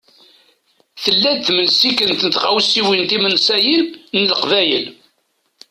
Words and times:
Tella-d 1.03 1.41
temsikent 1.47 2.21
n 2.27 2.29
tɣawsiwin 2.35 3.03
timensayin 3.09 3.85
n 4.17 4.21
Leqbayel. 4.29 4.85